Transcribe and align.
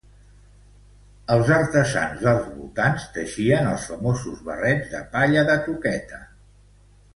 Els 1.35 1.51
artesans 1.57 2.23
dels 2.29 2.47
voltants 2.55 3.05
teixixen 3.19 3.71
els 3.75 3.87
famosos 3.93 4.43
barrets 4.51 4.91
de 4.97 5.05
palla 5.15 5.47
de 5.53 5.61
toqueta. 5.71 6.25